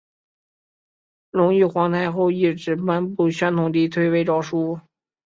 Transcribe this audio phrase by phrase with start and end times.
[1.29, 4.79] 隆裕皇太后懿旨颁布宣统帝退位诏书。